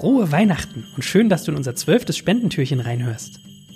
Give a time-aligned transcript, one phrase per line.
[0.00, 3.38] frohe Weihnachten und schön, dass du in unser zwölftes Spendentürchen reinhörst.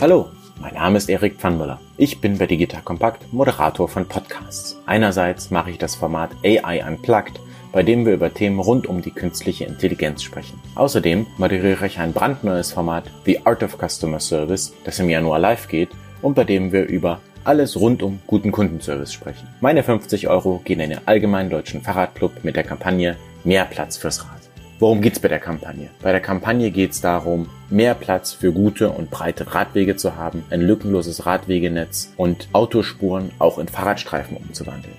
[0.00, 1.78] Hallo, mein Name ist Erik Pfannmüller.
[1.98, 4.80] Ich bin bei Digital Compact Moderator von Podcasts.
[4.86, 7.38] Einerseits mache ich das Format AI Unplugged,
[7.70, 10.58] bei dem wir über Themen rund um die künstliche Intelligenz sprechen.
[10.74, 15.68] Außerdem moderiere ich ein brandneues Format The Art of Customer Service, das im Januar live
[15.68, 15.90] geht
[16.22, 19.48] und bei dem wir über alles rund um guten Kundenservice sprechen.
[19.60, 24.24] Meine 50 Euro gehen in den allgemeinen deutschen Fahrradclub mit der Kampagne Mehr Platz fürs
[24.24, 24.39] Rad.
[24.80, 25.90] Worum geht's bei der Kampagne?
[26.00, 30.42] Bei der Kampagne geht es darum, mehr Platz für gute und breite Radwege zu haben,
[30.48, 34.94] ein lückenloses Radwegenetz und Autospuren auch in Fahrradstreifen umzuwandeln.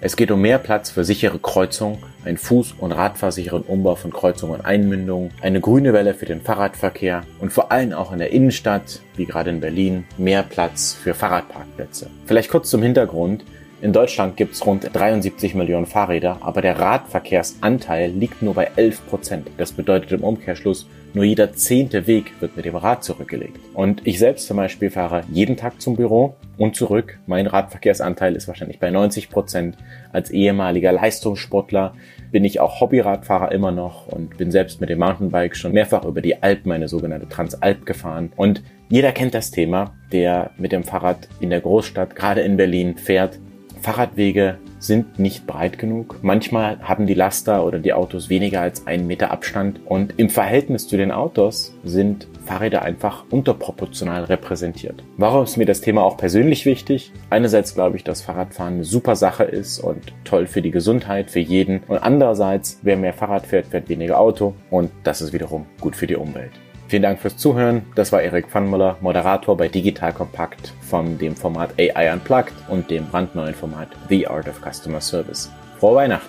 [0.00, 4.56] Es geht um mehr Platz für sichere Kreuzungen, einen Fuß- und radfahrsicheren Umbau von Kreuzungen
[4.56, 9.02] und Einmündungen, eine grüne Welle für den Fahrradverkehr und vor allem auch in der Innenstadt,
[9.14, 12.10] wie gerade in Berlin, mehr Platz für Fahrradparkplätze.
[12.26, 13.44] Vielleicht kurz zum Hintergrund.
[13.82, 19.08] In Deutschland gibt es rund 73 Millionen Fahrräder, aber der Radverkehrsanteil liegt nur bei 11
[19.08, 19.48] Prozent.
[19.58, 23.58] Das bedeutet im Umkehrschluss, nur jeder zehnte Weg wird mit dem Rad zurückgelegt.
[23.74, 27.18] Und ich selbst zum Beispiel fahre jeden Tag zum Büro und zurück.
[27.26, 29.76] Mein Radverkehrsanteil ist wahrscheinlich bei 90 Prozent.
[30.12, 31.94] Als ehemaliger Leistungssportler
[32.30, 36.20] bin ich auch Hobbyradfahrer immer noch und bin selbst mit dem Mountainbike schon mehrfach über
[36.20, 38.32] die Alpen, meine sogenannte Transalp gefahren.
[38.36, 42.96] Und jeder kennt das Thema, der mit dem Fahrrad in der Großstadt, gerade in Berlin,
[42.96, 43.40] fährt
[43.82, 46.20] Fahrradwege sind nicht breit genug.
[46.22, 50.86] Manchmal haben die Laster oder die Autos weniger als einen Meter Abstand und im Verhältnis
[50.86, 55.02] zu den Autos sind Fahrräder einfach unterproportional repräsentiert.
[55.16, 57.12] Warum ist mir das Thema auch persönlich wichtig?
[57.28, 61.40] Einerseits glaube ich, dass Fahrradfahren eine super Sache ist und toll für die Gesundheit, für
[61.40, 61.80] jeden.
[61.88, 66.06] Und andererseits, wer mehr Fahrrad fährt, fährt weniger Auto und das ist wiederum gut für
[66.06, 66.52] die Umwelt.
[66.92, 67.86] Vielen Dank fürs Zuhören.
[67.94, 73.06] Das war Erik Pfannmüller, Moderator bei Digital Kompakt von dem Format AI Unplugged und dem
[73.06, 75.50] brandneuen Format The Art of Customer Service.
[75.78, 76.28] Frohe Weihnachten!